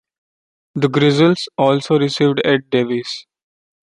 [0.73, 3.27] The Grizzlies also received Ed Davis.